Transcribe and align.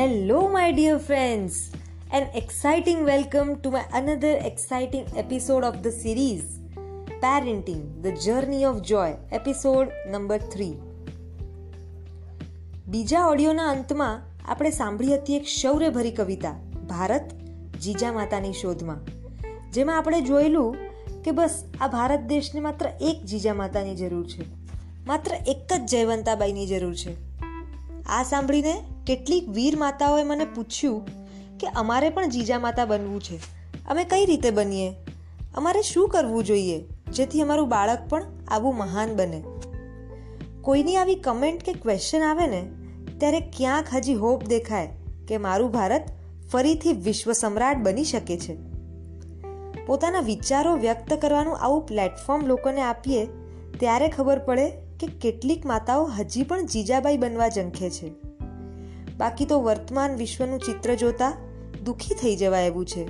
Hello, 0.00 0.48
my 0.48 0.72
dear 0.72 0.98
friends. 0.98 1.72
An 2.10 2.28
exciting 2.32 3.04
welcome 3.04 3.60
to 3.60 3.70
my 3.70 3.82
another 3.92 4.30
exciting 4.40 5.04
episode 5.14 5.62
of 5.62 5.82
the 5.82 5.92
series 5.92 6.44
Parenting 7.20 7.82
The 8.02 8.12
Journey 8.16 8.64
of 8.64 8.80
Joy, 8.82 9.10
episode 9.30 9.88
number 10.08 10.38
3. 10.38 10.68
બીજા 12.88 13.26
ઓડિયોના 13.26 13.66
અંતમાં 13.70 14.22
આપણે 14.44 14.70
સાંભળી 14.70 15.14
હતી 15.14 15.36
એક 15.36 15.46
શૌર્યભરી 15.46 16.10
કવિતા 16.10 16.54
ભારત 16.88 17.34
જીજા 17.80 18.12
માતાની 18.12 18.52
શોધમાં 18.52 19.02
જેમાં 19.72 19.96
આપણે 19.96 20.20
જોયેલું 20.20 20.78
કે 21.24 21.30
બસ 21.30 21.58
આ 21.80 21.88
ભારત 21.88 22.20
દેશને 22.20 22.60
માત્ર 22.60 22.88
એક 23.00 23.20
જીજા 23.24 23.54
માતાની 23.54 23.94
જરૂર 23.94 24.24
છે 24.26 24.48
માત્ર 25.06 25.36
એક 25.46 25.76
જ 25.78 25.82
જયવંતાબાઈની 25.86 26.66
જરૂર 26.66 26.94
છે 26.94 27.14
આ 28.08 28.22
સાંભળીને 28.22 28.74
કેટલીક 29.10 29.48
વીર 29.48 29.76
માતાઓએ 29.76 30.22
મને 30.22 30.44
પૂછ્યું 30.44 31.06
કે 31.58 31.66
અમારે 31.66 32.10
પણ 32.10 32.28
જીજા 32.28 32.58
માતા 32.58 32.84
બનવું 32.84 33.22
છે. 33.22 33.36
અમે 33.88 34.04
કઈ 34.04 34.24
રીતે 34.24 34.50
બનીએ? 34.50 34.94
અમારે 35.54 35.82
શું 35.82 36.08
કરવું 36.08 36.44
જોઈએ 36.44 36.84
જેથી 37.12 37.40
અમારું 37.40 37.68
બાળક 37.68 37.98
પણ 38.08 38.24
આવું 38.48 38.76
મહાન 38.76 39.16
બને? 39.16 39.42
કોઈની 40.60 40.96
આવી 40.96 41.14
કમેન્ટ 41.14 41.62
કે 41.62 41.72
ક્વેશ્ચન 41.72 42.20
આવે 42.20 42.46
ને, 42.46 42.70
ત્યારે 43.18 43.40
ક્યાંક 43.40 43.86
હજી 43.94 44.14
હોપ 44.14 44.44
દેખાય 44.44 44.88
કે 45.28 45.36
મારું 45.36 45.70
ભારત 45.70 46.02
ફરીથી 46.52 46.92
વિશ્વ 46.92 47.32
સમ્રાટ 47.32 47.76
બની 47.76 48.04
શકે 48.04 48.36
છે. 48.36 48.56
પોતાના 49.86 50.20
વિચારો 50.20 50.76
વ્યક્ત 50.76 51.14
કરવાનું 51.14 51.58
આવું 51.58 51.86
પ્લેટફોર્મ 51.86 52.46
લોકોને 52.46 52.82
આપીએ, 52.82 53.26
ત્યારે 53.80 54.08
ખબર 54.08 54.38
પડે 54.38 54.70
કે 54.70 55.06
કેટલીક 55.06 55.66
માતાઓ 55.66 56.04
હજી 56.04 56.42
પણ 56.42 56.66
જીજાબાઈ 56.66 57.16
બનવા 57.16 57.48
ઝંખે 57.48 57.90
છે. 57.90 58.29
બાકી 59.20 59.44
તો 59.44 59.62
વર્તમાન 59.62 60.16
વિશ્વનું 60.16 60.58
ચિત્ર 60.58 60.94
જોતા 60.94 61.32
દુઃખી 61.84 62.14
થઈ 62.14 62.36
જવાય 62.36 62.66
એવું 62.66 62.86
છે. 62.86 63.08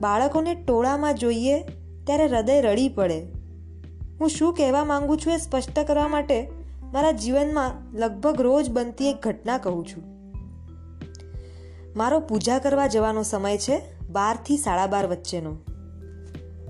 બાળકોને 0.00 0.54
ટોળામાં 0.54 1.14
જોઈએ 1.14 1.60
ત્યારે 2.04 2.24
હૃદય 2.24 2.60
રડી 2.60 2.88
પડે. 2.88 3.20
હું 4.20 4.28
શું 4.28 4.54
કહેવા 4.54 4.84
માંગુ 4.84 5.16
છું 5.16 5.32
એ 5.32 5.36
સ્પષ્ટ 5.36 5.78
કરવા 5.78 6.08
માટે 6.08 6.50
મારા 6.92 7.12
જીવનમાં 7.12 7.96
લગભગ 7.98 8.40
રોજ 8.40 8.70
બનતી 8.70 9.10
એક 9.10 9.16
ઘટના 9.22 9.58
કહું 9.58 9.86
છું. 9.86 10.04
મારો 11.96 12.20
પૂજા 12.20 12.58
કરવા 12.58 12.86
જવાનો 12.86 13.22
સમય 13.22 13.58
છે 13.58 13.82
બારથી 14.10 14.56
સાડા 14.56 14.86
બાર 14.86 15.06
વચ્ચેનો. 15.06 15.56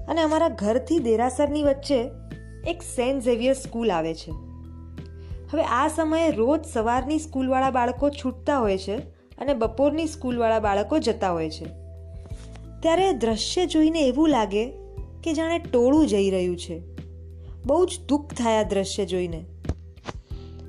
અને 0.09 0.21
અમારા 0.21 0.49
ઘરથી 0.49 0.99
દેરાસરની 0.99 1.63
વચ્ચે 1.63 2.11
એક 2.67 2.83
સેન્ટ 2.83 3.25
ઝેવિયર 3.25 3.55
સ્કૂલ 3.55 3.91
આવે 3.91 4.15
છે. 4.15 4.44
હવે 5.53 5.65
આ 5.65 5.89
સમયે 5.89 6.31
રોજ 6.31 6.65
સવારની 6.73 7.19
સ્કૂલવાળા 7.19 7.71
બાળકો 7.71 8.11
છૂટતા 8.11 8.59
હોય 8.59 8.79
છે 8.79 8.97
અને 9.39 9.55
બપોરની 9.55 10.07
સ્કૂલવાળા 10.07 10.61
બાળકો 10.61 10.99
જતા 10.99 11.33
હોય 11.33 11.51
છે. 11.51 11.65
ત્યારે 12.83 13.13
દ્રશ્ય 13.13 13.67
જોઈને 13.67 14.01
એવું 14.01 14.29
લાગે 14.29 14.65
કે 15.25 15.33
જાણે 15.33 15.59
ટોળું 15.59 16.07
જઈ 16.07 16.31
રહ્યું 16.31 16.57
છે. 16.57 16.83
બહુ 17.67 17.87
જ 17.87 18.01
દુઃખ 18.09 18.35
થાય 18.35 18.59
આ 18.59 18.63
દ્રશ્ય 18.63 19.07
જોઈને. 19.07 19.45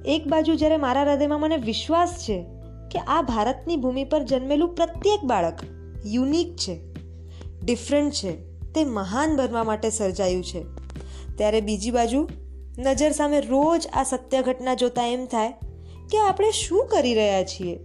એક 0.06 0.28
બાજુ 0.28 0.56
જ્યારે 0.56 0.78
મારા 0.78 1.02
હૃદયમાં 1.02 1.40
મને 1.40 1.58
વિશ્વાસ 1.58 2.24
છે 2.24 2.46
કે 2.92 3.00
આ 3.00 3.22
ભારતની 3.22 3.78
ભૂમિ 3.78 4.04
પર 4.04 4.24
જન્મેલું 4.24 4.76
પ્રત્યેક 4.76 5.24
બાળક 5.24 5.60
યુનિક 6.06 6.56
છે, 6.56 6.80
ડિફરન્ટ 7.66 8.14
છે, 8.14 8.32
તે 8.74 8.84
મહાન 8.84 9.36
બનવા 9.36 9.64
માટે 9.64 9.90
સર્જાયું 9.90 10.44
છે. 10.44 10.64
ત્યારે 11.36 11.62
બીજી 11.62 11.92
બાજુ 11.92 12.30
નજર 12.80 13.12
સામે 13.12 13.42
રોજ 13.42 13.88
આ 13.94 14.04
સત્ય 14.04 14.42
ઘટના 14.42 14.74
જોતા 14.74 15.04
એમ 15.04 15.26
થાય 15.26 15.52
કે 16.12 16.18
આપણે 16.18 16.52
શું 16.52 16.88
કરી 16.88 17.14
રહ્યા 17.14 17.44
છીએ? 17.44 17.80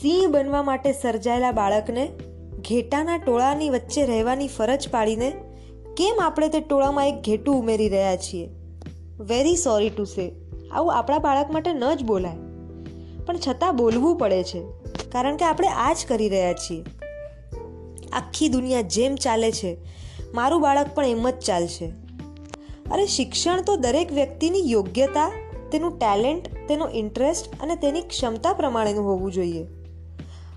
સિંહ 0.00 0.30
બનવા 0.30 0.62
માટે 0.62 0.92
સર્જાયેલા 0.92 1.52
બાળકને 1.52 2.10
ઘેટાના 2.68 3.18
ટોળાની 3.18 3.70
વચ્ચે 3.70 4.06
રહેવાની 4.06 4.48
ફરજ 4.48 4.88
પાડીને 4.88 5.30
કેમ 5.96 6.20
આપણે 6.20 6.48
તે 6.48 6.60
ટોળામાં 6.60 7.08
એક 7.08 7.14
ઘેટું 7.14 7.56
ઉમેરી 7.56 7.88
રહ્યા 7.88 8.16
છીએ? 8.16 8.48
વેરી 9.20 9.56
સોરી 9.56 9.88
ટુ 9.88 10.04
સે 10.04 10.32
આવું 10.72 10.94
આપણા 10.94 11.18
બાળક 11.18 11.50
માટે 11.50 11.72
ન 11.72 11.94
જ 11.94 12.04
બોલાય. 12.04 12.36
પણ 13.26 13.36
છતાં 13.48 13.76
બોલવું 13.76 14.16
પડે 14.16 14.42
છે, 14.42 14.62
કારણ 15.12 15.36
કે 15.36 15.44
આપણે 15.44 15.68
આ 15.68 15.92
જ 15.92 16.06
કરી 16.08 16.28
રહ્યા 16.28 16.52
છીએ. 16.52 16.84
આખી 18.12 18.48
દુનિયા 18.48 18.80
જેમ 18.80 19.14
ચાલે 19.14 19.52
છે, 19.52 19.76
મારું 20.34 20.60
બાળક 20.60 20.86
પણ 20.94 21.04
એમ 21.04 21.30
જ 21.30 21.38
ચાલશે. 21.38 22.01
અરે 22.90 23.06
શિક્ષણ 23.06 23.62
તો 23.62 23.76
દરેક 23.76 24.12
વ્યક્તિની 24.12 24.70
યોગ્યતા, 24.70 25.32
તેનું 25.72 25.98
ટેલેન્ટ, 25.98 26.68
તેનો 26.68 26.88
ઇન્ટરેસ્ટ 26.88 27.62
અને 27.62 27.76
તેની 27.76 28.02
ક્ષમતા 28.02 28.52
પ્રમાણેનું 28.52 29.04
હોવું 29.04 29.32
જોઈએ. 29.32 29.66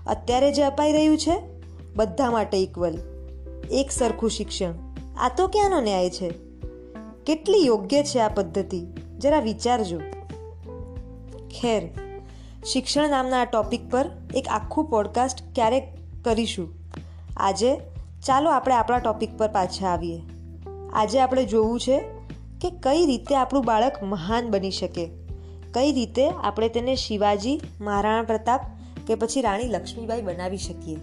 અત્યારે 0.06 0.52
જે 0.52 0.62
અપાઈ 0.62 0.92
રહ્યું 0.92 1.18
છે, 1.18 1.42
બધા 1.96 2.30
માટે 2.30 2.58
ઇક્વલ 2.58 2.98
એક 3.70 3.90
સરખું 3.90 4.30
શિક્ષણ. 4.30 4.74
આ 5.18 5.30
તો 5.36 5.48
ક્યાંનો 5.48 5.80
ન્યાય 5.80 6.10
છે? 6.10 6.32
કેટલી 7.26 7.66
યોગ્ય 7.66 8.02
છે 8.02 8.18
આ 8.18 8.28
પદ્ધતિ? 8.28 8.86
જરા 9.18 9.40
વિચારજો. 9.40 10.00
ખેર, 11.60 11.90
શિક્ષણ 12.64 13.10
નામના 13.10 13.40
આ 13.40 13.44
ટોપિક 13.44 13.90
પર 13.90 14.10
એક 14.34 14.48
આખું 14.48 14.84
પોડકાસ્ટ 14.84 15.54
ક્યારેક 15.54 15.88
કરીશું. 16.24 16.68
આજે 17.36 17.76
ચાલો 18.26 18.50
આપણે 18.50 18.74
આપણા 18.74 18.98
ટોપિક 18.98 19.38
પર 19.38 19.48
પાછા 19.48 19.88
આવીએ. 19.88 20.22
આજે 20.92 21.20
આપણે 21.20 21.44
જોવું 21.44 21.80
છે 21.80 22.15
કે 22.70 22.76
કઈ 22.82 23.06
રીતે 23.06 23.36
આપણું 23.36 23.64
બાળક 23.64 24.02
મહાન 24.02 24.48
બની 24.48 24.70
શકે? 24.70 25.08
કઈ 25.74 25.92
રીતે 25.92 26.30
આપણે 26.30 26.68
તેને 26.68 26.96
શિવાજી, 26.96 27.60
મહારાણા 27.80 28.22
પ્રતાપ 28.22 28.60
કે 29.06 29.14
પછી 29.14 29.40
રાણી 29.40 29.64
લક્ષ્મીબાઈ 29.64 30.22
બનાવી 30.22 30.56
શકીએ? 30.56 30.96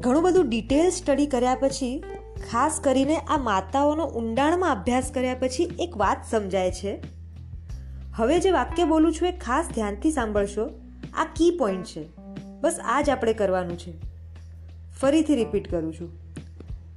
ઘણું 0.00 0.22
બધું 0.22 0.48
ડિટેલ 0.48 0.90
સ્ટડી 0.90 1.26
કર્યા 1.26 1.54
પછી, 1.54 2.02
ખાસ 2.50 2.80
કરીને 2.80 3.16
આ 3.16 3.36
માતાઓનો 3.36 4.06
ઊંડાણમાં 4.06 4.72
અભ્યાસ 4.72 5.10
કર્યા 5.14 5.34
પછી 5.34 5.70
એક 5.78 5.96
વાત 5.96 6.16
સમજાય 6.30 6.70
છે. 6.70 7.02
હવે 8.14 8.38
જે 8.38 8.50
વાક્ય 8.50 8.84
બોલું 8.84 9.12
છું 9.12 9.28
એ 9.28 9.32
ખાસ 9.32 9.68
ધ્યાનથી 9.74 10.10
સાંભળશો. 10.10 10.70
આ 11.14 11.24
કી 11.24 11.50
પોઈન્ટ 11.50 11.84
છે. 11.84 12.08
બસ 12.60 12.78
આ 12.84 13.00
જ 13.00 13.10
આપણે 13.10 13.32
કરવાનું 13.32 13.78
છે. 13.78 13.92
ફરીથી 15.00 15.34
રિપીટ 15.34 15.70
કરું 15.70 15.94
છું. 15.94 16.25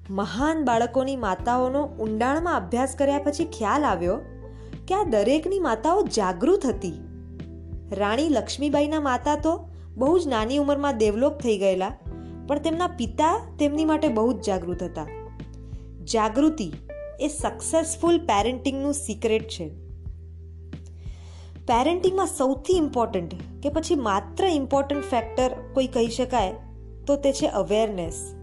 મહાન 0.09 0.65
બાળકોની 0.65 1.15
માતાઓનો 1.15 1.85
ઊંડાણમાં 1.99 2.55
અભ્યાસ 2.55 2.95
કર્યા 2.95 3.19
પછી 3.19 3.45
ખ્યાલ 3.45 3.83
આવ્યો 3.83 4.17
કે 4.87 4.95
આ 4.95 5.03
દરેકની 5.03 5.59
માતાઓ 5.59 6.03
જાગૃત 6.03 6.65
હતી. 6.65 6.93
રાણી 7.91 8.29
લક્ષ્મીબાઈના 8.29 8.99
માતા 8.99 9.35
તો 9.35 9.69
બહુ 9.95 10.19
જ 10.19 10.27
નાની 10.27 10.57
ઉંમરમાં 10.57 10.97
ડેવલપ 10.97 11.37
થઈ 11.37 11.57
ગયેલા, 11.57 11.89
પણ 12.47 12.59
તેમના 12.59 12.87
પિતા 12.87 13.55
તેમની 13.59 13.85
માટે 13.85 14.07
બહુ 14.07 14.33
જ 14.33 14.45
જાગૃત 14.45 14.83
હતા. 14.83 15.05
જાગૃતિ 16.03 16.71
એ 17.19 17.27
સક્સેસફુલ 17.27 18.17
પેરેન્ટિંગનું 18.17 18.93
સિક્રેટ 18.93 19.47
છે. 19.47 19.69
પેરેન્ટિંગમાં 21.67 22.27
સૌથી 22.27 22.73
ઇમ્પોર્ટન્ટ 22.73 23.33
કે 23.63 23.69
પછી 23.69 23.95
માત્ર 23.95 24.45
ઇમ્પોર્ટન્ટ 24.45 25.03
ફેક્ટર 25.03 25.49
કોઈ 25.73 25.87
કહી 25.87 26.07
શકાય 26.07 26.53
તો 27.07 27.15
તે 27.15 27.33
છે 27.33 27.47
awareness 27.47 28.35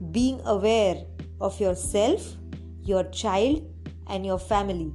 being 0.00 0.40
aware 0.40 1.11
of 1.42 1.62
your 1.62 1.74
self 1.74 2.20
your 2.88 3.02
child 3.02 3.58
and 4.14 4.26
your 4.26 4.36
family 4.36 4.90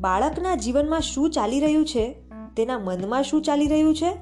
બાળકના 0.00 0.54
જીવનમાં 0.54 1.00
શું 1.00 1.30
ચાલી 1.30 1.60
રહ્યું 1.60 1.86
છે? 1.86 2.14
તેના 2.56 2.78
મનમાં 2.78 3.22
શું 3.22 3.42
ચાલી 3.42 3.66
રહ્યું 3.66 3.96
છે? 3.96 4.16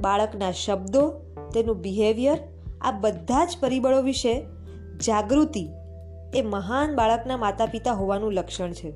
બાળકના 0.00 0.52
શબ્દો, 0.52 1.08
તેનું 1.54 1.80
બિહેવિયર 1.80 2.38
આ 2.80 2.90
બધા 2.90 3.44
જ 3.44 3.56
પરિબળો 3.60 4.02
વિશે 4.02 4.46
જાગૃતિ 5.06 5.68
એ 6.34 6.42
મહાન 6.42 6.94
બાળકના 6.94 7.36
માતા 7.36 7.66
પિતા 7.66 7.92
હોવાનું 7.92 8.32
લક્ષણ 8.32 8.72
છે. 8.72 8.90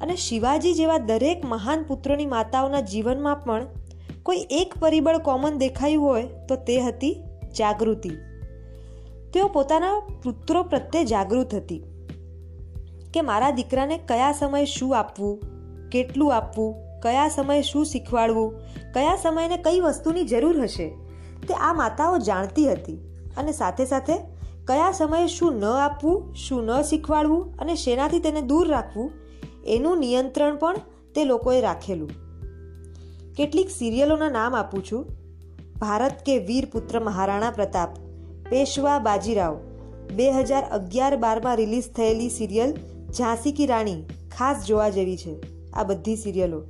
અને 0.00 0.16
શિવાજી 0.16 0.74
જેવા 0.74 0.98
દરેક 0.98 1.44
મહાન 1.44 1.82
પુત્રોની 1.82 2.26
માતાઓના 2.26 2.80
જીવનમાં 2.80 3.36
પણ 3.36 3.66
કોઈ 4.22 4.46
એક 4.50 4.74
પરિબળ 4.80 5.18
કોમન 5.18 5.58
દેખાયું 5.58 6.04
હોય 6.04 6.22
તો 6.22 6.56
તે 6.56 6.80
હતી 6.80 7.22
જાગૃતિ. 7.58 8.10
તેઓ 9.32 9.48
પોતાના 9.48 10.02
પુત્રો 10.24 10.62
પ્રત્યે 10.62 11.04
જાગૃત 11.04 11.54
હતી 11.54 11.82
કે 13.14 13.20
મારા 13.20 13.50
દીકરાને 13.50 13.98
કયા 13.98 14.32
સમયે 14.32 14.64
શું 14.64 14.98
આપવું, 14.98 15.40
કેટલું 15.90 16.36
આપવું, 16.36 16.74
કયા 17.02 17.28
સમયે 17.28 17.62
શું 17.62 17.84
શીખવાડવું, 17.84 18.54
કયા 18.94 19.16
સમયને 19.16 19.56
કઈ 19.56 19.80
વસ્તુની 19.80 20.24
જરૂર 20.24 20.62
હશે 20.62 20.88
તે 21.48 21.54
આ 21.54 21.72
માતાઓ 21.72 22.18
જાણતી 22.18 22.72
હતી 22.72 22.98
અને 23.36 23.52
સાથે 23.52 23.84
સાથે 23.84 24.18
કયા 24.66 24.92
સમયે 24.92 25.26
શું 25.26 25.54
ન 25.54 25.64
આપવું, 25.64 26.34
શું 26.34 26.64
ન 26.64 26.82
શીખવાડવું 26.82 27.56
અને 27.58 27.74
શેનાથી 27.74 28.20
તેને 28.20 28.42
દૂર 28.42 28.68
રાખવું 28.68 29.12
એનું 29.66 29.98
નિયંત્રણ 29.98 30.56
પણ 30.56 30.76
તે 31.14 31.24
લોકોએ 31.24 31.60
રાખેલું. 31.60 32.10
કેટલીક 33.34 33.70
સિરિયલોના 33.70 34.28
નામ 34.28 34.54
આપું 34.54 34.84
છું. 34.84 35.06
ભારત 35.78 36.22
કે 36.26 36.38
વીર 36.38 36.68
પુત્ર 36.72 37.00
મહારાણા 37.00 37.50
પ્રતાપ. 37.50 37.88
પેશવા 38.52 38.98
બાજીરાવ, 38.98 39.56
બે 40.14 40.32
હજાર 40.32 40.64
અગિયાર 40.64 41.16
બારમાં 41.16 41.56
રિલીઝ 41.56 41.92
થયેલી 41.92 42.30
સિરિયલ 42.30 42.74
ઝાંસી 43.18 43.52
કી 43.52 43.66
રાણી 43.66 44.02
ખાસ 44.38 44.66
જોવા 44.66 44.88
જેવી 44.88 45.16
છે. 45.16 45.36
આ 45.72 45.82
બધી 45.82 46.16
સિરિયલો. 46.16 46.62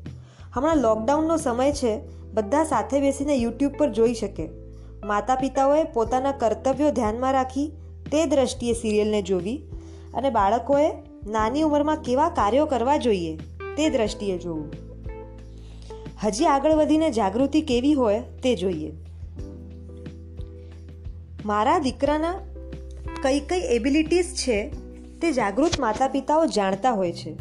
હમણાં 0.55 0.77
લોકડાઉનનો 0.77 1.37
સમય 1.37 1.73
છે, 1.73 2.01
બધા 2.35 2.65
સાથે 2.65 3.01
બેસીને 3.01 3.37
યુટ્યુબ 3.37 3.73
પર 3.79 3.91
જોઈ 3.91 4.15
શકે. 4.15 4.49
માતા 5.05 5.35
પિતાઓએ 5.35 5.85
પોતાના 5.85 6.33
કર્તવ્યો 6.33 6.91
ધ્યાનમાં 6.91 7.33
રાખી 7.33 7.73
તે 8.13 8.27
દ્રષ્ટિએ 8.27 8.73
સિરિયલને 8.73 9.23
જોવી 9.23 9.63
અને 10.15 10.31
બાળકોએ 10.31 10.91
નાની 11.27 11.63
ઉંમરમાં 11.63 11.97
કેવા 11.97 12.29
કાર્યો 12.29 12.67
કરવા 12.67 12.97
જોઈએ 12.97 13.37
તે 13.77 13.91
દ્રષ્ટિએ 13.91 14.39
જોવું. 14.39 14.73
હજી 16.25 16.45
આગળ 16.45 16.73
વધીને 16.73 17.11
જાગૃતિ 17.11 17.61
કેવી 17.61 17.93
હોય 17.93 18.21
તે 18.21 18.57
જોઈએ. 18.57 18.93
મારા 21.45 21.79
દીકરાના 21.79 22.35
કઈ 23.23 23.41
કઈ 23.41 23.61
એબિલિટીઝ 23.61 24.35
છે 24.35 24.69
તે 25.21 25.33
જાગૃત 25.33 25.81
માતા 25.81 26.09
પિતાઓ 26.09 26.47
જાણતા 26.47 26.91
હોય 26.91 27.13
છે. 27.13 27.33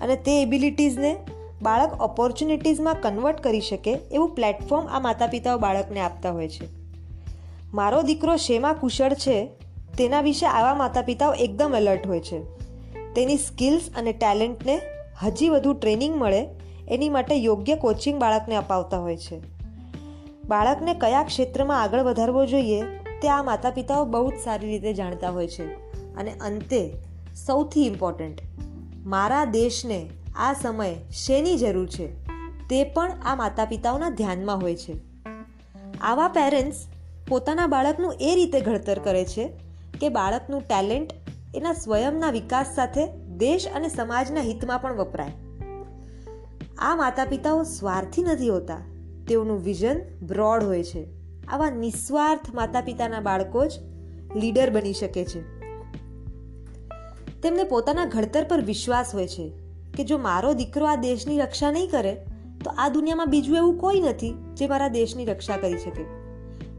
અને 0.00 0.16
તે 0.16 0.42
એબિલિટીઝને 0.42 1.16
બાળક 1.62 2.00
ઓપોર્ચ્યુનિટીઝમાં 2.00 2.96
કન્વર્ટ 3.00 3.40
કરી 3.40 3.60
શકે 3.60 3.92
એવું 3.92 4.34
પ્લેટફોર્મ 4.34 4.86
આ 4.86 5.00
માતા 5.00 5.26
પિતાઓ 5.26 5.58
બાળકને 5.58 6.00
આપતા 6.00 6.30
હોય 6.30 6.48
છે. 6.48 6.68
મારો 7.74 8.02
દીકરો 8.02 8.36
શેમાં 8.36 8.74
કુશળ 8.74 9.12
છે 9.12 9.48
તેના 9.98 10.20
વિશે 10.20 10.46
આવા 10.46 10.74
માતા 10.74 11.02
પિતાઓ 11.02 11.32
એકદમ 11.32 11.74
એલર્ટ 11.76 12.06
હોય 12.06 12.20
છે. 12.20 12.42
તેની 13.14 13.36
સ્કિલ્સ 13.36 13.90
અને 13.96 14.12
ટેલેન્ટને 14.12 14.80
હજી 15.22 15.48
વધુ 15.48 15.72
ટ્રેનિંગ 15.72 16.16
મળે 16.16 16.46
એની 16.88 17.08
માટે 17.08 17.34
યોગ્ય 17.34 17.76
કોચિંગ 17.76 18.20
બાળકને 18.20 18.56
અપાવતા 18.56 18.98
હોય 18.98 19.16
છે. 19.16 19.40
બાળકને 20.48 20.94
કયા 20.94 21.22
ક્ષેત્રમાં 21.22 21.82
આગળ 21.82 22.00
વધારવો 22.00 22.46
જોઈએ 22.46 22.82
તે 23.22 23.28
આ 23.28 23.42
માતા 23.42 23.70
પિતાઓ 23.70 24.04
બહુ 24.04 24.30
જ 24.30 24.34
સારી 24.44 24.66
રીતે 24.66 24.94
જાણતા 24.94 25.30
હોય 25.30 25.48
છે. 25.48 25.66
અને 26.14 26.30
અંતે, 26.40 26.96
સૌથી 27.46 27.86
ઇમ્પોર્ટન્ટ 27.86 28.40
મારા 29.06 29.44
દેશને 29.44 30.10
આ 30.36 30.52
સમયે 30.52 30.96
શેની 31.10 31.56
જરૂર 31.56 31.88
છે? 31.88 32.24
તે 32.68 32.84
પણ 32.84 33.12
આ 33.24 33.34
માતા 33.34 33.64
પિતાઓના 33.64 34.10
ધ્યાનમાં 34.10 34.60
હોય 34.60 34.76
છે. 34.76 34.96
આવા 36.00 36.28
પેરેન્ટ્સ 36.28 36.76
પોતાના 37.28 37.66
બાળકનું 37.66 38.14
એ 38.20 38.34
રીતે 38.34 38.60
ઘડતર 38.60 38.98
કરે 38.98 39.24
છે 39.24 39.48
કે 40.00 40.08
બાળકનું 40.08 40.60
ટેલેન્ટ 40.60 41.12
એના 41.54 41.72
સ્વયંના 41.72 42.30
વિકાસ 42.30 42.66
સાથે 42.74 43.06
દેશ 43.16 43.68
અને 43.74 43.88
સમાજના 43.88 44.40
હિતમાં 44.40 44.82
પણ 44.82 44.96
વપરાય. 44.96 45.32
આ 46.78 46.96
માતા 46.96 47.24
પિતાઓ 47.24 47.62
સ્વાર્થી 47.62 48.22
નથી 48.22 48.48
હોતા. 48.48 48.76
તેઓનું 49.28 49.62
વિઝન 49.62 50.00
બ્રોડ 50.26 50.64
હોય 50.64 50.84
છે. 50.84 51.19
આવા 51.50 51.70
નિસ્વાર્થ 51.70 52.54
માતા 52.54 52.80
પિતાના 52.80 53.20
બાળકો 53.20 53.66
જ 53.66 53.72
લીડર 54.36 54.70
બની 54.70 54.92
શકે 54.92 55.24
છે. 55.24 55.60
તેમને 57.40 57.64
પોતાના 57.64 58.04
ઘડતર 58.04 58.44
પર 58.44 58.60
વિશ્વાસ 58.60 59.14
હોય 59.14 59.26
છે 59.26 59.52
કે 59.96 60.04
જો 60.04 60.18
મારો 60.18 60.52
દીકરો 60.52 60.86
આ 60.86 60.96
દેશની 60.96 61.38
રક્ષા 61.38 61.72
નહીં 61.72 61.90
કરે, 61.90 62.16
તો 62.64 62.70
આ 62.70 62.88
દુનિયામાં 62.88 63.30
બીજું 63.30 63.56
એવું 63.56 63.78
કોઈ 63.78 64.00
નથી 64.00 64.34
જે 64.54 64.66
મારા 64.66 64.88
દેશની 64.88 65.24
રક્ષા 65.24 65.56
કરી 65.56 65.78
શકે. 65.78 66.04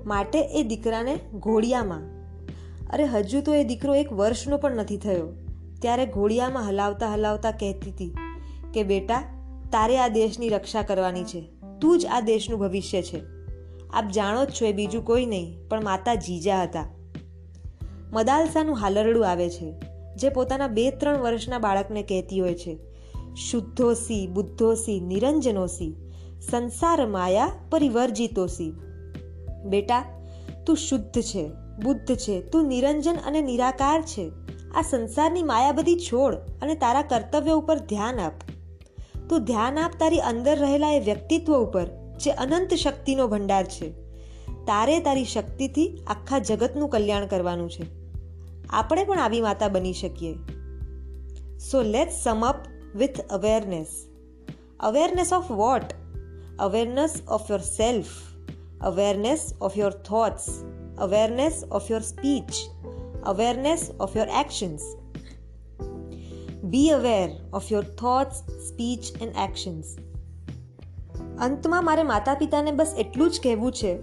માટે 0.06 0.40
એ 0.40 0.64
દીકરાને 0.64 1.20
ઘોડિયામાં. 1.34 2.02
અરે 2.94 3.04
હજુ 3.04 3.42
તો 3.42 3.54
એ 3.54 3.64
દીકરો 3.64 3.96
એક 3.96 4.14
વર્ષનો 4.14 4.58
પણ 4.58 4.76
નથી 4.76 4.98
થયો. 4.98 5.28
ત્યારે 5.82 6.06
ઘોડિયામાં 6.06 6.70
હલાવતા 6.70 7.14
હલાવતા 7.14 7.52
કહેતી 7.52 7.92
હતી 7.92 8.16
કે 8.74 8.84
બેટા, 8.84 9.22
તારે 9.72 9.98
આ 9.98 10.08
દેશની 10.08 10.50
રક્ષા 10.50 10.82
કરવાની 10.82 11.24
છે. 11.24 11.42
તું 11.82 12.00
જ 12.00 12.06
આ 12.06 12.20
દેશનું 12.20 12.60
ભવિષ્ય 12.60 13.02
છે. 13.02 13.41
આપ 13.94 14.10
જાણો 14.10 14.46
જ 14.46 14.50
છો 14.50 14.66
એ 14.66 14.74
બીજું 14.74 15.06
કોઈ 15.06 15.26
નહીં, 15.26 15.70
પણ 15.70 15.84
માતા 15.84 16.16
જીજા 16.16 16.64
હતા. 16.64 16.86
મદાલસાનું 18.14 18.76
હાલરડું 18.76 19.30
આવે 19.30 19.50
છે, 19.50 19.74
જે 20.16 20.30
પોતાના 20.30 20.68
બે 20.68 20.92
ત્રણ 20.92 21.18
વર્ષના 21.18 21.60
બાળકને 21.60 22.04
કહેતી 22.04 22.40
હોય 22.40 22.54
છે. 22.54 22.78
શુદ્ધોસી, 23.36 24.28
બુદ્ધોસી, 24.28 25.00
નિરંજનોસી, 25.00 25.96
સંસાર 26.52 27.08
માયા 27.08 27.52
પરિવર્જિતોસી. 27.70 28.72
બેટા, 29.66 30.04
તું 30.66 30.78
શુદ્ધ 30.78 31.22
છે, 31.22 31.50
બુદ્ધ 31.84 32.16
છે, 32.16 32.42
તું 32.42 32.66
નિરંજન 32.66 33.16
અને 33.28 33.42
નિરાકાર 33.42 34.02
છે. 34.02 34.32
આ 34.76 34.82
સંસારની 34.82 35.44
માયા 35.44 35.72
બધી 35.72 35.96
છોડ 35.96 36.36
અને 36.36 36.76
તારા 36.76 37.02
કર્તવ્ય 37.02 37.52
ઉપર 37.52 37.78
ધ્યાન 37.78 38.20
આપ. 38.20 38.34
તું 39.30 39.44
ધ્યાન 39.44 39.80
આપ 39.80 39.92
તારી 40.00 40.20
અંદર 40.20 40.60
રહેલા 40.60 40.92
એ 40.92 41.00
વ્યક્તિત્વ 41.00 41.56
ઉપર 41.56 42.01
જે 42.24 42.32
અનંત 42.32 42.74
શક્તિનો 42.74 43.28
ભંડાર 43.28 43.66
છે. 43.66 43.90
તારે 44.48 45.00
તારી 45.00 45.26
શક્તિથી 45.26 46.04
આખા 46.08 46.40
જગતનું 46.40 46.90
કલ્યાણ 46.90 47.26
કરવાનું 47.26 47.70
છે. 47.70 47.84
આપણે 48.70 49.04
પણ 49.04 49.20
આવી 49.20 49.42
માતા 49.42 49.68
બની 49.68 49.94
શકીએ. 49.94 50.36
So 51.58 51.82
let 51.82 52.10
sum 52.24 52.46
up 52.46 52.56
with 52.96 53.22
awareness 53.22 53.88
awareness 54.80 55.34
of 55.34 55.52
what 55.52 55.84
awareness 56.60 57.22
of 57.28 57.52
your 57.52 57.60
self 57.60 58.06
awareness 58.82 59.54
of 59.62 59.78
your 59.78 59.92
thoughts 59.92 60.46
awareness 60.98 61.64
of 61.72 61.92
your 61.92 62.02
speech 62.02 62.52
awareness 63.24 63.92
of 64.00 64.18
your 64.18 64.28
actions 64.28 64.82
be 66.64 66.90
aware 66.90 67.30
of 67.54 67.72
your 67.72 67.84
thoughts 67.84 68.36
speech 68.52 69.22
and 69.22 69.34
actions 69.50 69.98
અંતમાં 71.42 71.86
મારે 71.86 72.04
માતા 72.04 72.34
પિતાને 72.34 72.72
બસ 72.72 72.96
એટલું 72.98 73.32
જ 73.32 73.40
કહેવું 73.44 73.72
છે 73.72 73.98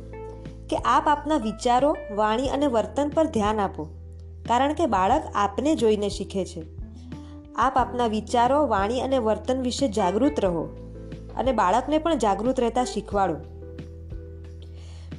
કે 0.70 0.76
આપ 0.76 1.08
આપના 1.08 1.36
વિચારો, 1.36 1.96
વાણી 2.14 2.48
અને 2.48 2.66
વર્તન 2.66 3.08
પર 3.08 3.26
ધ્યાન 3.26 3.60
આપો, 3.60 3.84
કારણ 4.48 4.74
કે 4.74 4.86
બાળક 4.86 5.22
આપને 5.34 5.74
જોઈને 5.74 6.08
શીખે 6.08 6.44
છે. 6.44 6.62
આપ 7.56 7.76
આપના 7.76 8.06
વિચારો, 8.06 8.66
વાણી 8.66 9.00
અને 9.00 9.18
વર્તન 9.18 9.62
વિશે 9.62 9.88
જાગૃત 9.88 10.40
રહો 10.40 10.64
અને 11.36 11.52
બાળકને 11.52 11.98
પણ 11.98 12.14
જાગૃત 12.14 12.60
રહેતા 12.60 12.84
શીખવાડો. 12.84 13.36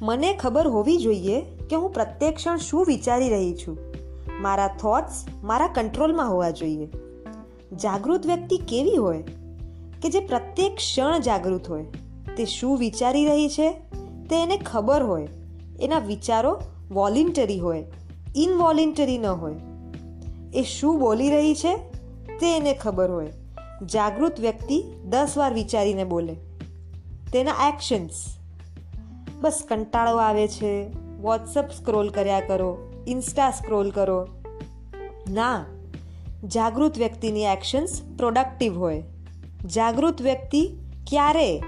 મને 0.02 0.34
ખબર 0.34 0.66
હોવી 0.66 0.96
જોઈએ 0.96 1.40
કે 1.40 1.76
હું 1.76 1.90
પ્રત્યેક 1.90 2.36
ક્ષણ 2.36 2.56
શું 2.56 2.84
વિચારી 2.86 3.28
રહી 3.28 3.54
છું. 3.54 3.78
મારા 4.40 4.68
થોટ્સ 4.68 5.24
મારા 5.44 5.66
કંટ્રોલમાં 5.66 6.30
હોવા 6.30 6.50
જોઈએ. 6.50 6.88
જાગૃત 7.72 8.26
વ્યક્તિ 8.26 8.56
કેવી 8.56 8.96
હોય? 8.96 9.24
કે 10.02 10.08
જે 10.08 10.20
પ્રત્યેક 10.20 10.76
ક્ષણ 10.76 11.18
જાગૃત 11.18 11.70
હોય. 11.70 11.86
તે 12.36 12.44
શું 12.44 12.78
વિચારી 12.78 13.24
રહી 13.24 13.48
છે? 13.48 13.72
તે 14.30 14.42
એને 14.42 14.56
ખબર 14.56 15.02
હોય. 15.02 15.28
એના 15.80 15.98
વિચારો 15.98 16.60
વોલિન્ટરી 16.90 17.58
હોય, 17.58 17.84
ઇનવોલિન્ટરી 18.36 19.18
ન 19.18 19.26
હોય. 19.26 19.54
એ 20.54 20.62
શું 20.62 21.00
બોલી 21.00 21.30
રહી 21.30 21.54
છે? 21.54 21.76
તે 22.40 22.56
એને 22.56 22.74
ખબર 22.74 23.10
હોય. 23.10 23.32
જાગૃત 23.84 24.40
વ્યક્તિ 24.40 24.84
દસ 25.04 25.34
વાર 25.36 25.54
વિચારીને 25.54 26.04
બોલે. 26.04 26.36
તેના 27.32 27.68
એક્શન્સ 27.68 28.36
બસ 29.40 29.62
કંટાળો 29.68 30.16
આવે 30.16 30.48
છે. 30.48 30.86
વોટ્સઅપ 31.20 31.70
સ્ક્રોલ 31.70 32.08
કર્યા 32.08 32.40
કરો 32.40 32.78
ઇન્સ્ટા 33.06 33.50
સ્ક્રોલ 33.50 33.90
કરો. 33.90 34.28
ના, 35.30 35.64
જાગૃત 36.44 36.98
વ્યક્તિની 36.98 37.44
એક્શન્સ 37.44 38.02
પ્રોડક્ટિવ 38.18 38.78
હોય. 38.78 39.02
જાગૃત 39.66 40.22
વ્યક્તિ 40.22 40.70
ક્યારે? 41.06 41.62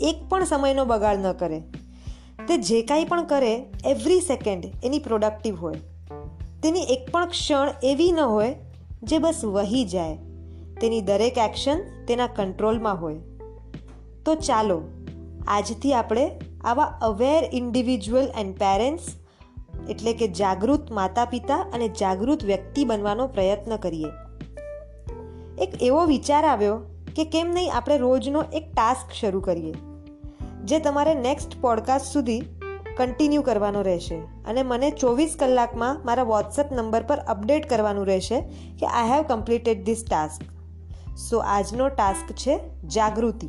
એક 0.00 0.16
પણ 0.28 0.44
સમયનો 0.44 0.84
બગાડ 0.84 1.18
ન 1.18 1.32
કરે. 1.32 1.60
તે 2.48 2.56
જે 2.56 2.82
કાંઈ 2.82 3.04
પણ 3.04 3.24
કરે 3.24 3.66
એવરી 3.84 4.20
સેકન્ડ 4.20 4.64
એની 4.84 4.98
પ્રોડક્ટિવ 4.98 5.56
હોય. 5.56 5.74
તેની 6.62 6.80
એક 6.80 7.10
પણ 7.12 7.26
ક્ષણ 7.26 7.72
એવી 7.82 8.12
ન 8.12 8.20
હોય 8.20 8.56
જે 9.02 9.18
બસ 9.18 9.44
વહી 9.44 9.84
જાય. 9.84 10.16
તેની 10.80 11.00
દરેક 11.00 11.38
એક્શન 11.38 12.06
તેના 12.06 12.26
કંટ્રોલમાં 12.26 13.00
હોય. 13.00 13.14
તો 14.24 14.34
ચાલો, 14.34 14.82
આજથી 15.46 15.94
આપણે 15.94 16.40
આવા 16.64 16.84
અવેર 16.84 17.50
ઇન્ડિવિજ્યુઅલ 17.52 18.28
એન્ડ 18.38 18.54
પેરેન્ટ્સ 18.54 19.02
એટલે 19.88 20.12
કે 20.12 20.28
જાગૃત 20.28 20.90
માતા 20.90 21.24
પિતા 21.24 21.56
અને 21.56 21.88
જાગૃત 21.88 22.44
વ્યક્તિ 22.44 22.84
બનવાનો 22.84 23.26
પ્રયત્ન 23.26 23.76
કરીએ. 23.76 24.08
એક 25.58 25.82
એવો 25.82 26.04
વિચાર 26.04 26.44
આવ્યો 26.44 26.78
કે 27.16 27.24
કેમ 27.24 27.50
નહીં 27.50 27.74
આપણે 27.74 27.98
રોજનો 27.98 28.44
એક 28.52 28.72
ટાસ્ક 28.72 29.12
શરૂ 29.12 29.40
કરીએ. 29.40 29.74
જે 30.64 30.78
તમારે 30.78 31.14
નેક્સ્ટ 31.14 31.60
પોડકાસ્ટ 31.60 32.12
સુધી 32.12 32.40
કન્ટિન્યુ 32.96 33.42
કરવાનો 33.42 33.82
રહેશે. 33.82 34.14
અને 34.18 34.62
મને 34.62 34.90
ચોવીસ 34.90 35.36
કલાકમાં 35.38 36.02
મારા 36.04 36.22
વોટ્સએપ 36.22 36.72
નંબર 36.72 37.02
પર 37.02 37.18
અપડેટ 37.18 37.70
કરવાનું 37.70 38.06
રહેશે 38.06 38.40
કે 38.80 38.86
I 38.86 39.08
have 39.08 39.22
completed 39.22 39.84
this 39.84 40.04
task 40.10 40.42
so 41.16 41.38
આજનો 41.38 41.88
ટાસ્ક 41.88 42.32
છે 42.32 42.60
જાગૃતિ. 42.86 43.48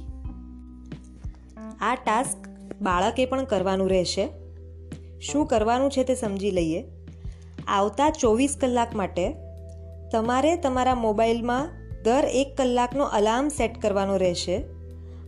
આ 1.81 1.95
ટાસ્ક 1.95 2.47
બાળકે 2.81 3.25
પણ 3.25 3.43
કરવાનું 3.43 3.89
રહેશે. 3.89 4.29
શું 5.19 5.47
કરવાનું 5.47 5.91
છે 5.91 6.03
તે 6.03 6.15
સમજી 6.15 6.51
લઈએ. 6.51 6.83
આવતા 7.67 8.09
ચોવીસ 8.09 8.57
કલાક 8.61 8.95
માટે 8.95 9.35
તમારે 10.11 10.55
તમારા 10.55 10.95
મોબાઈલમાં 10.95 11.69
દર 12.03 12.23
એક 12.25 12.57
કલાકનો 12.57 13.03
અલાર્મ 13.03 13.47
સેટ 13.47 13.81
કરવાનો 13.81 14.17
રહેશે. 14.17 14.57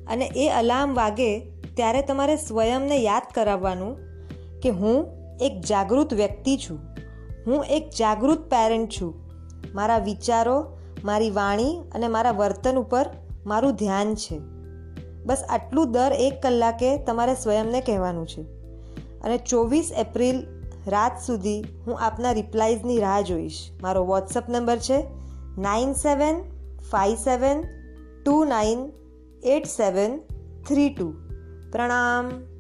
અને 0.08 0.26
એ 0.36 0.50
અલાર્મ 0.50 0.94
વાગે 0.94 1.50
ત્યારે 1.76 2.02
તમારે 2.02 2.36
સ્વયંને 2.36 2.98
યાદ 2.98 3.22
કરાવવાનું 3.36 3.98
કે 4.60 4.70
હું 4.70 5.08
એક 5.42 5.62
જાગૃત 5.62 6.14
વ્યક્તિ 6.14 6.58
છું. 6.58 6.80
હું 7.48 7.66
એક 7.66 7.90
જાગૃત 8.00 8.40
પેરેન્ટ 8.40 8.90
છું. 8.90 9.14
મારા 9.76 9.98
વિચારો, 9.98 10.78
મારી 11.06 11.32
વાણી 11.32 11.82
અને 11.96 12.08
મારા 12.08 12.32
વર્તન 12.32 12.76
ઉપર 12.76 13.10
મારું 13.46 13.76
ધ્યાન 13.76 14.16
છે. 14.16 14.40
બસ 15.26 15.44
આટલું 15.50 15.92
દર 15.92 16.12
એક 16.12 16.42
કલાકે 16.42 16.98
તમારે 16.98 17.36
સ્વયંને 17.36 17.82
કહેવાનું 17.82 18.28
છે. 18.28 18.42
અને 19.22 19.38
ચોવીસ 19.38 19.92
એપ્રિલ 19.98 20.44
રાત 20.88 21.12
સુધી 21.26 21.62
હું 21.88 22.00
આપના 22.00 22.32
રિપ્લાયઝની 22.32 23.00
રાહ 23.00 23.22
જોઈશ. 23.22 23.70
મારો 23.82 24.06
વોટ્સઅપ 24.06 24.50
નંબર 24.50 24.78
છે 24.78 25.04
nine 25.58 25.94
seven 25.94 26.42
five 26.92 27.16
seven 27.16 27.64
two 28.26 28.44
nine 28.44 28.92
eight 29.44 29.66
seven 29.66 30.20
three 30.68 30.90
two. 30.90 31.23
પ્રણામ. 31.74 32.53